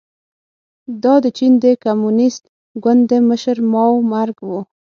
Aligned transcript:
دا 1.03 1.13
د 1.23 1.25
چین 1.37 1.53
د 1.63 1.65
کمونېست 1.83 2.43
ګوند 2.83 3.01
د 3.11 3.13
مشر 3.29 3.57
ماوو 3.71 4.07
مرګ 4.13 4.35
و. 4.49 4.49